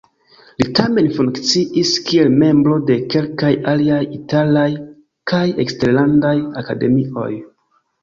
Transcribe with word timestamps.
Li 0.61 0.65
tamen 0.77 1.09
funkciis 1.17 1.91
kiel 2.07 2.33
membro 2.45 2.79
de 2.89 2.99
kelkaj 3.17 3.53
aliaj 3.75 4.01
italaj 4.19 4.67
kaj 5.35 5.47
eksterlandaj 5.69 6.37
akademioj. 6.67 7.33